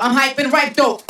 I'm 0.00 0.16
hyping 0.16 0.50
right 0.50 0.74
though. 0.74 1.09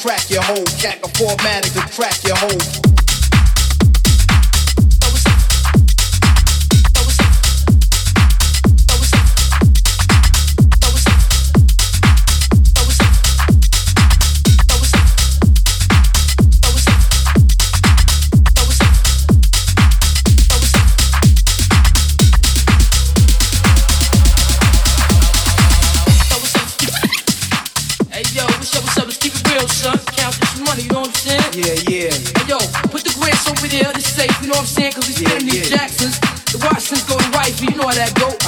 crack 0.00 0.30
your 0.30 0.42
whole 0.42 0.64
jack 0.78 1.02
of 1.02 1.12
formatic 1.14 1.72
to 1.72 1.80
crack 1.92 2.22
your 2.22 2.36
whole 2.36 2.87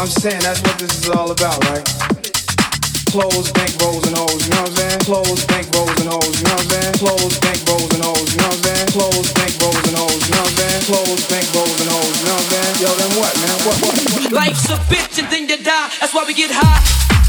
I'm 0.00 0.08
saying 0.08 0.40
that's 0.40 0.64
what 0.64 0.78
this 0.80 1.04
is 1.04 1.12
all 1.12 1.30
about, 1.30 1.60
right? 1.68 1.84
Clothes, 3.12 3.52
bank 3.52 3.68
rolls 3.84 4.00
and 4.08 4.16
hoes, 4.16 4.48
you 4.48 4.54
know 4.56 4.64
what 4.64 4.72
I'm 4.72 4.80
saying? 4.80 5.00
Clothes, 5.04 5.44
bank 5.44 5.68
rolls 5.76 5.92
and 6.00 6.08
hoes, 6.08 6.40
you 6.40 6.48
know 6.48 6.56
what 6.56 6.64
I'm 6.64 6.72
saying? 6.72 6.94
Clothes, 6.96 7.36
bank 7.44 7.60
rolls 7.68 7.92
and 7.92 8.00
hoes, 8.00 8.32
you 8.32 8.40
know 8.40 8.48
what 8.48 8.56
I'm 8.56 8.64
saying? 8.64 8.88
Clothes, 8.96 9.28
bank 9.36 9.52
rolls 9.60 9.84
and 9.84 9.96
hoes, 10.00 10.24
you 10.24 10.32
know 10.32 10.40
what 10.40 10.48
I'm 10.48 10.56
saying? 10.56 10.82
Clothes, 10.88 11.24
bank 11.28 11.46
rolls 11.52 11.80
and 11.84 11.90
hoes, 11.92 12.16
you 12.16 12.24
know 12.24 12.32
what 12.32 12.40
I'm 12.40 12.48
saying? 12.48 12.74
Yo, 12.80 12.88
then 12.96 13.12
what, 13.20 13.32
man? 13.44 13.56
What, 13.60 13.76
what? 13.84 14.32
Life's 14.32 14.72
a 14.72 14.80
bitch 14.88 15.20
and 15.20 15.28
then 15.28 15.44
you 15.52 15.60
die. 15.60 15.92
That's 16.00 16.16
why 16.16 16.24
we 16.24 16.32
get 16.32 16.48
high. 16.48 17.19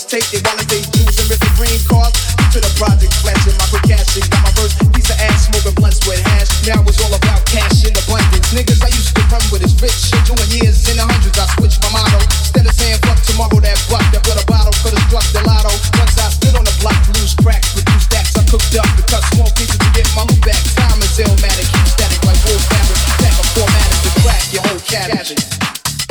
take 0.00 0.24
it 0.32 0.40
while 0.40 0.56
I 0.56 0.64
stay 0.64 0.80
and 0.80 1.28
with 1.28 1.36
the 1.36 1.52
green 1.60 1.76
card. 1.84 2.08
To 2.56 2.58
the 2.60 2.72
project 2.80 3.12
flashing, 3.20 3.52
my 3.60 3.68
quick 3.68 3.84
cashing. 3.92 4.24
Got 4.32 4.40
my 4.48 4.52
first 4.56 4.80
piece 4.96 5.12
of 5.12 5.20
ass, 5.20 5.52
smoking 5.52 5.76
blunts 5.76 6.00
with 6.08 6.16
hash. 6.32 6.48
Now 6.64 6.80
it's 6.88 6.96
all 7.04 7.12
about 7.12 7.44
cash 7.44 7.84
in 7.84 7.92
abundance. 7.92 8.56
Niggas 8.56 8.80
I 8.80 8.88
used 8.88 9.12
to 9.12 9.22
run 9.28 9.44
with 9.52 9.60
is 9.60 9.76
rich 9.84 9.92
shit. 9.92 10.24
Doing 10.24 10.48
years 10.48 10.88
in 10.88 10.96
the 10.96 11.04
hundreds, 11.04 11.36
I 11.36 11.44
switched 11.60 11.84
my 11.84 11.92
motto. 11.92 12.24
Instead 12.24 12.64
of 12.64 12.72
saying 12.72 13.00
fuck 13.04 13.20
tomorrow, 13.20 13.60
that 13.60 13.76
buck 13.92 14.04
that 14.16 14.24
put 14.24 14.40
a 14.40 14.44
bottle 14.48 14.72
could 14.80 14.96
the 14.96 15.02
struck 15.12 15.28
the 15.36 15.44
lotto. 15.44 15.72
Once 16.00 16.16
I 16.16 16.32
stood 16.32 16.56
on 16.56 16.64
the 16.64 16.72
block, 16.80 16.96
loose 17.12 17.36
cracks 17.36 17.76
with 17.76 17.84
two 17.84 18.00
stacks 18.00 18.32
I 18.32 18.48
cooked 18.48 18.72
up 18.72 18.88
to 18.96 19.04
cut 19.12 19.20
small 19.36 19.52
pieces 19.60 19.76
to 19.76 19.88
get 19.92 20.08
my 20.16 20.24
loot 20.24 20.40
back. 20.40 20.60
Time 20.72 21.04
is 21.04 21.20
illmatic, 21.20 21.68
keep 21.68 21.88
static 21.88 22.20
like 22.24 22.40
wool 22.48 22.60
fabric. 22.64 23.00
Stack 23.20 23.36
a 23.36 23.44
format 23.52 23.88
to 24.08 24.10
crack 24.24 24.44
your 24.56 24.64
whole 24.64 24.82
cabbage. 24.88 25.36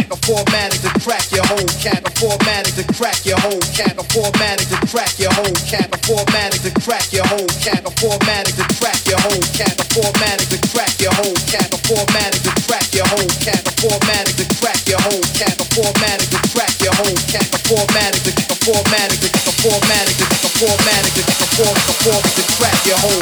A 0.05 0.17
format 0.21 0.69
to 0.85 0.89
crack 1.01 1.20
whole 1.61 1.81
cat, 1.81 2.01
a 2.01 2.11
formatted 2.17 2.73
to 2.73 2.85
crack 2.93 3.25
your 3.25 3.37
whole 3.37 3.61
cat, 3.77 3.93
a 3.93 4.03
formatted 4.09 4.65
to 4.69 4.77
crack 4.89 5.13
your 5.19 5.33
whole 5.33 5.53
cat, 5.69 5.89
a 5.93 5.97
formatted 6.01 6.61
to 6.65 6.71
crack 6.81 7.05
your 7.13 7.25
whole 7.29 7.49
cat, 7.61 7.85
a 7.85 7.91
formatted 8.01 8.55
to 8.57 8.65
crack 8.81 8.97
your 9.05 9.19
whole 9.21 9.45
cat, 9.53 9.77
a 9.77 9.85
formatted 9.93 10.49
to 10.49 10.57
crack 10.73 10.97
your 10.97 11.13
whole 11.13 11.37
cat, 11.53 11.69
a 11.69 11.77
formatted 11.85 12.41
to 12.41 12.51
crack 12.65 12.87
your 12.97 13.05
whole 13.13 13.29
cat, 13.45 13.61
a 13.61 13.71
formatted 13.77 14.35
to 14.41 14.45
crack 14.57 14.81
your 14.89 15.01
whole 15.05 15.25
cat, 15.37 15.53
a 15.61 15.65
formatted 15.69 16.29
to 16.33 16.39
crack 16.49 16.73
your 16.81 16.95
whole 16.97 17.19
cat, 17.29 17.45
a 17.53 17.59
formatted 17.69 18.25
to 18.25 18.31
a 18.41 18.57
formatted 18.57 19.21
to 19.21 19.29
a 19.29 19.53
formatted 19.61 20.17
to 20.17 20.25
a 20.33 20.53
formatted 20.57 21.13
to 21.13 21.21
a 21.21 21.47
formatted 21.53 22.33
to 22.37 22.43
crack 22.57 22.79
your 22.89 22.97
whole. 22.97 23.21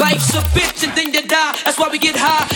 Life's 0.00 0.32
a 0.32 0.40
bitch 0.56 0.80
and 0.86 0.96
then 0.96 1.12
you 1.12 1.28
die. 1.28 1.60
That's 1.64 1.78
why 1.78 1.88
we 1.92 1.98
get 1.98 2.16
high. 2.16 2.55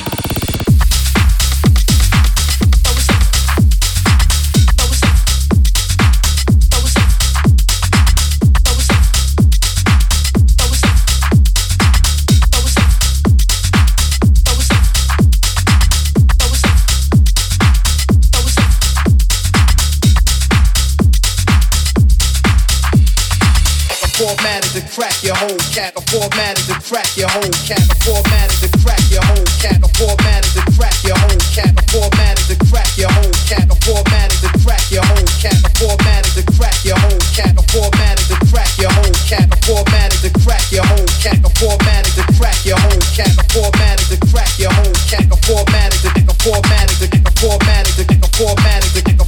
Whole 25.41 25.57
cat. 25.73 25.97
A 25.97 26.03
formatted 26.13 26.65
to 26.69 26.77
crack 26.85 27.09
your 27.17 27.29
whole 27.33 27.55
cat. 27.65 27.81
A 27.81 27.97
formatted 28.05 28.61
to 28.61 28.69
crack 28.85 29.01
your 29.09 29.25
whole 29.25 29.49
cat. 29.57 29.81
A 29.81 29.89
formatted 29.97 30.53
to 30.53 30.63
crack 30.77 30.97
your 31.01 31.17
whole 31.17 31.41
cat. 31.57 31.73
A 31.73 31.83
formatted 31.89 32.45
to 32.53 32.57
crack 32.69 32.89
your 33.01 33.09
whole 33.09 33.33
cat. 33.49 33.65
A 33.65 33.77
formatted 33.81 34.37
to 34.45 34.51
crack 34.61 34.85
your 34.93 35.05
whole 35.09 35.25
cat. 35.41 35.57
A 35.65 35.71
formatted 35.81 36.33
to 36.37 36.45
crack 36.61 36.77
your 36.85 36.97
whole 37.01 37.21
cat. 37.33 37.57
A 37.57 37.63
formatted 37.73 38.29
to 38.29 38.37
crack 38.53 38.71
your 38.77 38.93
whole 38.93 39.17
cat. 39.25 39.49
A 39.49 39.57
formatted 39.65 40.21
to 40.21 40.29
crack 40.45 40.69
your 40.69 40.85
whole 40.85 41.09
cat. 41.25 41.41
A 41.41 41.49
formatted 41.57 42.13
to 42.21 42.25
crack 42.37 42.61
your 42.69 42.79
whole 42.85 43.01
cat. 43.17 43.33
A 43.33 43.45
formatted 43.49 44.07
to 44.13 44.17
crack 44.29 44.53
your 44.61 44.73
whole 44.77 44.97
cat. 45.09 45.25
A 45.25 45.37
formatted 45.41 46.01
to 46.05 46.11
formatted 46.41 47.01
to 47.01 47.21
formatted 47.41 48.09
to 48.09 48.25
formatted 48.37 49.05
to 49.05 49.25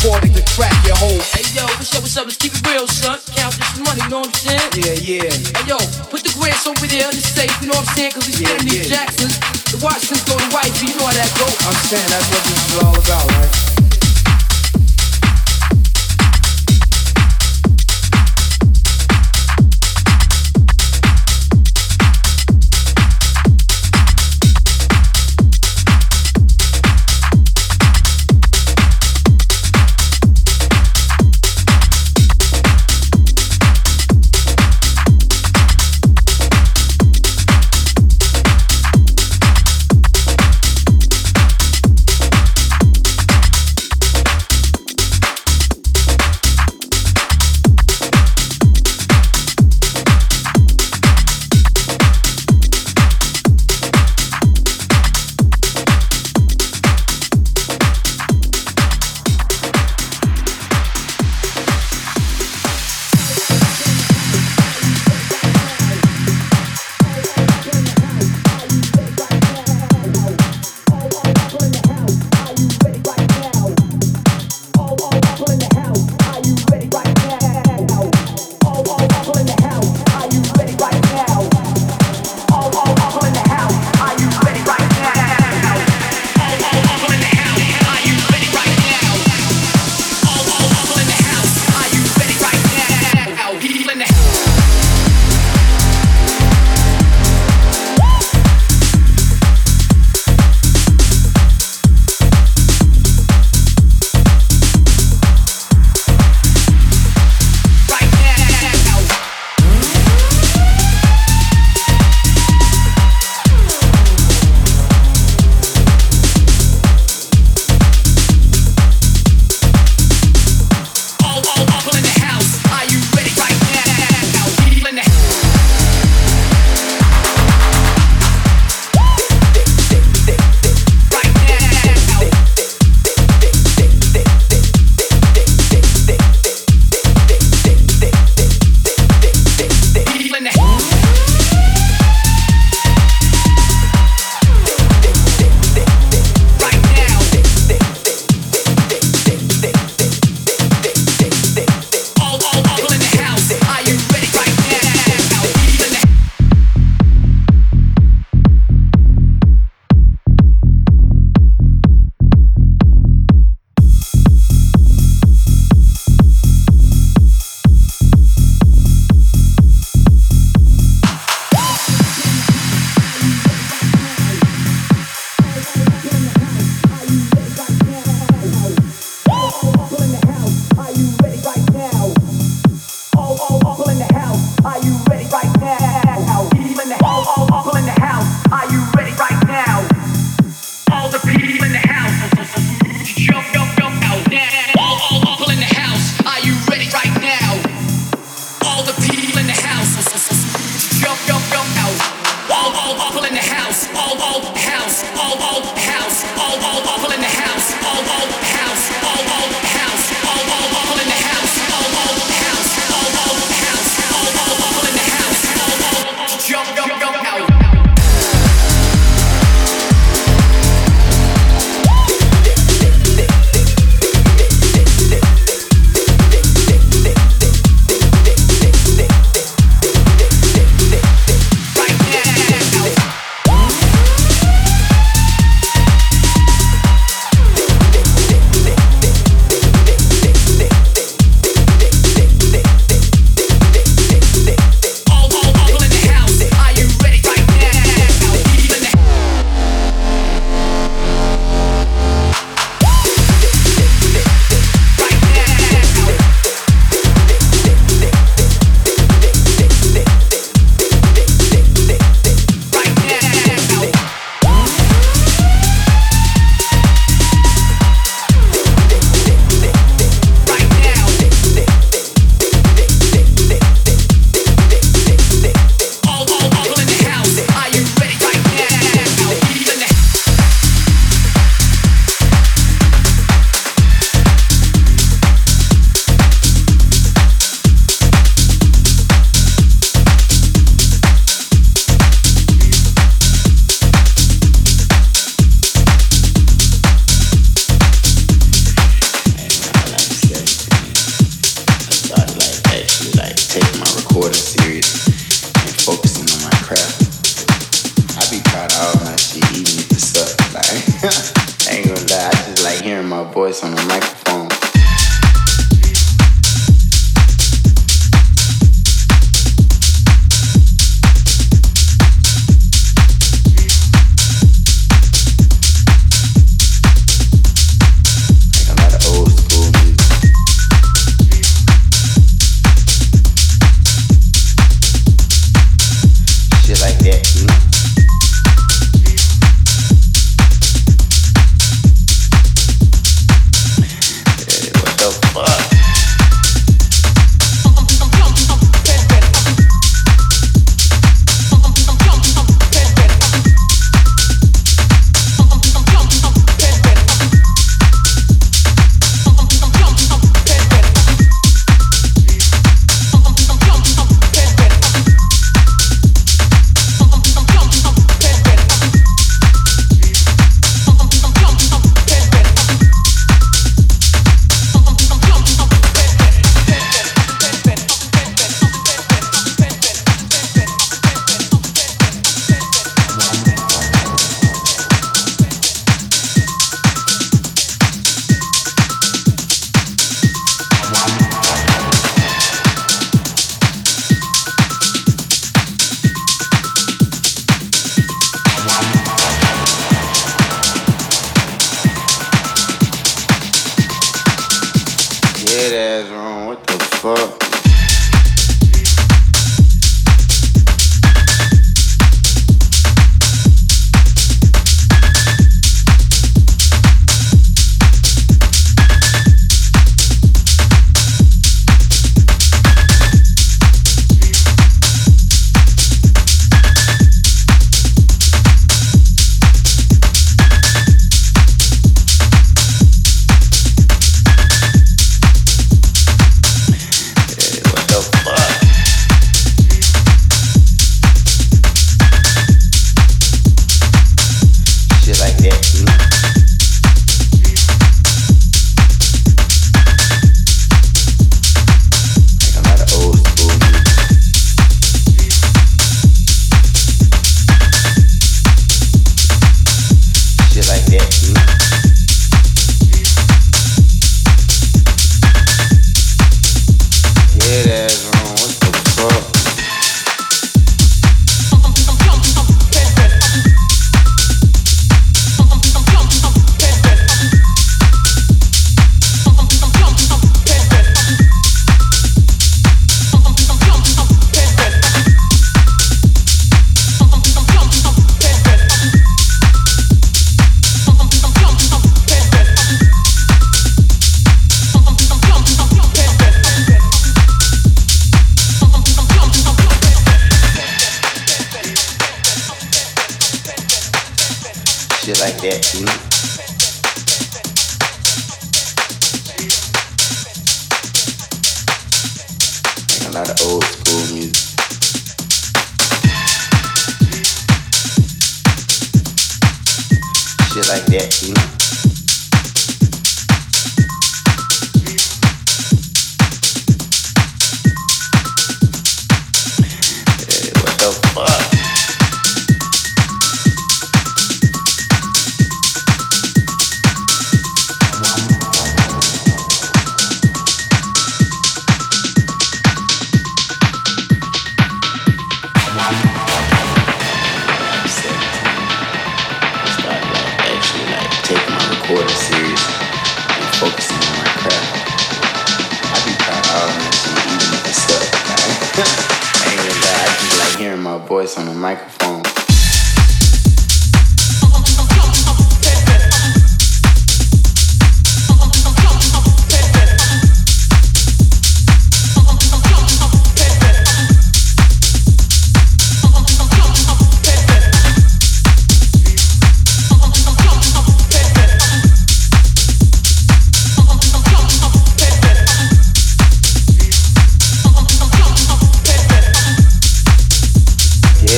formatted 0.00 0.34
to 0.34 0.39
crack 0.60 0.76
your 0.84 0.96
whole. 1.00 1.20
Hey 1.32 1.48
yo, 1.56 1.64
what's 1.80 1.88
up? 1.96 2.04
What's 2.04 2.16
up? 2.20 2.28
Let's 2.28 2.36
keep 2.36 2.52
it 2.52 2.60
real, 2.68 2.84
son. 2.86 3.16
Count 3.32 3.56
this 3.56 3.80
money, 3.80 4.04
you 4.04 4.10
know 4.12 4.20
what 4.20 4.28
I'm 4.28 4.44
saying? 4.44 4.68
Yeah, 4.76 5.24
yeah. 5.24 5.32
Hey 5.56 5.64
yo, 5.64 5.78
put 6.12 6.20
the 6.20 6.32
grants 6.36 6.68
over 6.68 6.84
there 6.84 7.08
in 7.08 7.16
the 7.16 7.24
safe, 7.24 7.48
you 7.64 7.72
know 7.72 7.80
what 7.80 7.88
I'm 7.88 7.96
saying? 7.96 8.12
Cause 8.12 8.28
we 8.28 8.44
Yeah, 8.44 8.60
these 8.60 8.84
yeah. 8.84 9.00
Jacksons. 9.00 9.40
The 9.72 9.80
Washingtons 9.80 10.24
go 10.28 10.36
to 10.36 10.48
wifey, 10.52 10.92
you 10.92 10.96
know 11.00 11.08
how 11.08 11.16
that 11.16 11.32
go. 11.40 11.48
I'm 11.64 11.80
saying 11.88 12.08
that's 12.12 12.28
what 12.28 12.42
this 12.44 12.60
is 12.60 12.76
all 12.76 12.92
about, 12.92 13.26
right? 13.40 13.79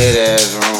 Yeah, 0.02 0.10
that's 0.14 0.54
wrong. 0.56 0.71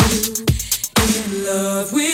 in 0.00 1.44
love 1.44 1.92
with 1.92 2.13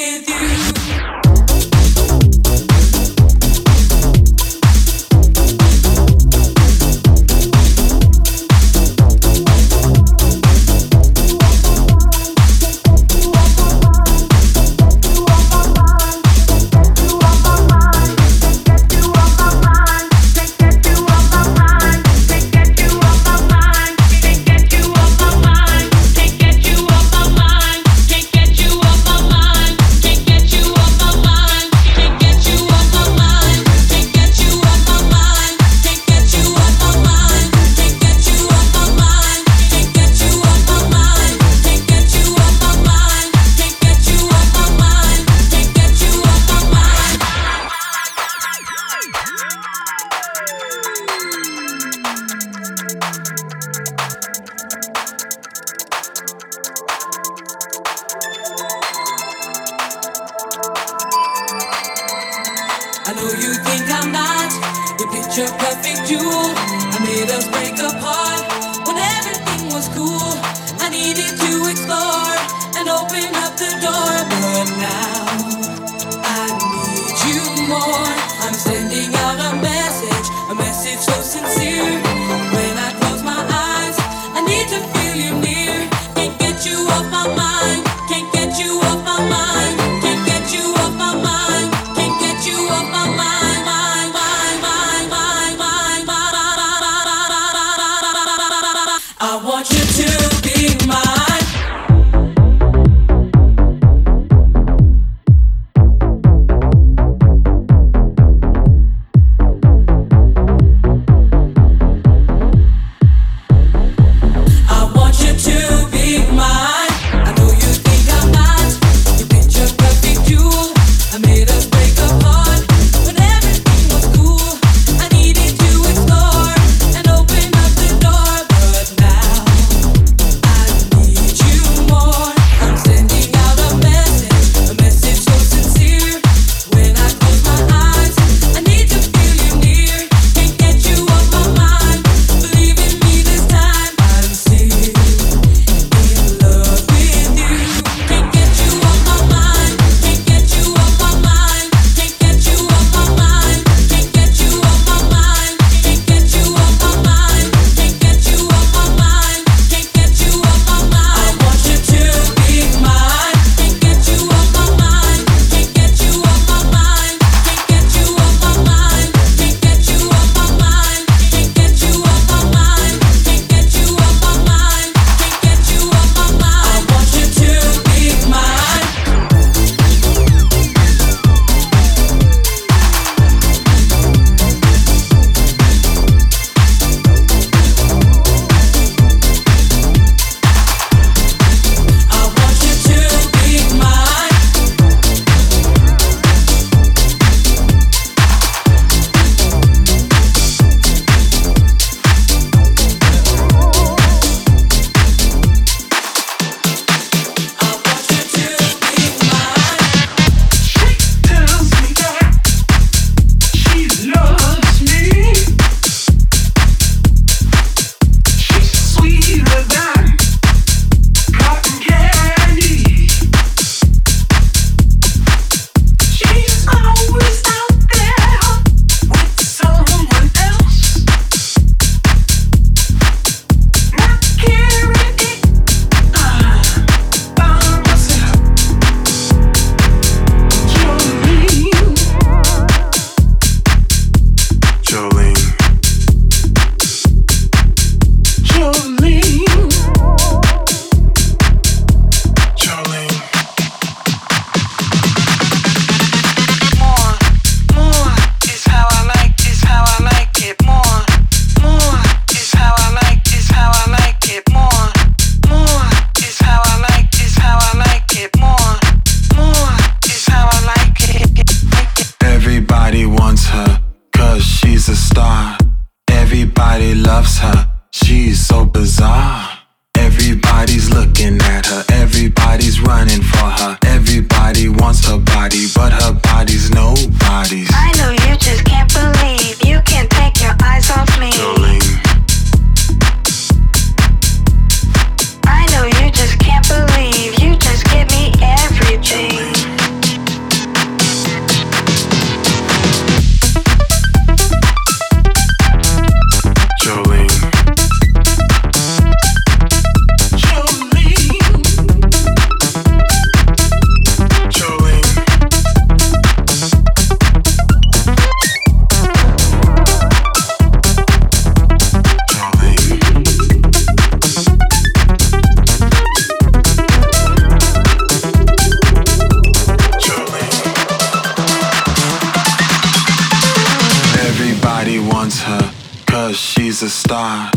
A 336.83 336.89
star. 336.89 337.51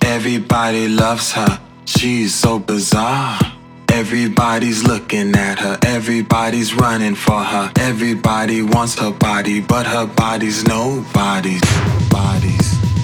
Everybody 0.00 0.88
loves 0.88 1.32
her. 1.32 1.60
She's 1.84 2.34
so 2.34 2.58
bizarre. 2.58 3.38
Everybody's 3.92 4.84
looking 4.84 5.34
at 5.34 5.58
her, 5.58 5.78
everybody's 5.84 6.72
running 6.72 7.14
for 7.14 7.42
her. 7.42 7.70
Everybody 7.78 8.62
wants 8.62 8.98
her 8.98 9.10
body, 9.10 9.60
but 9.60 9.86
her 9.86 10.06
body's 10.06 10.64
nobody's. 10.64 11.60
Bodies. 12.08 12.99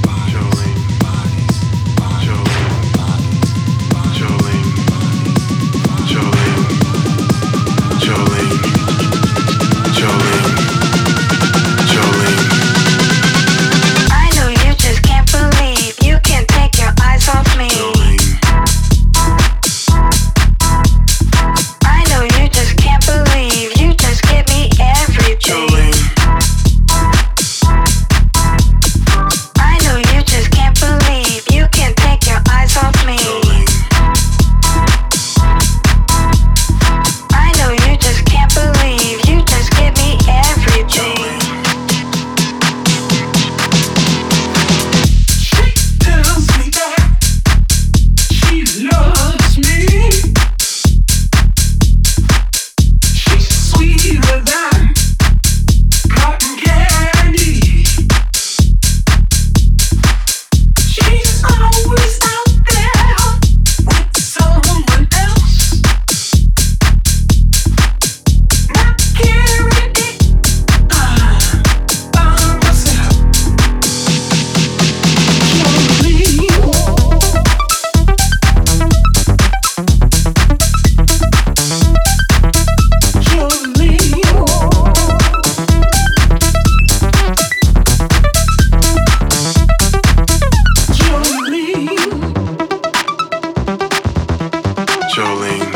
Jolene. 95.17 95.76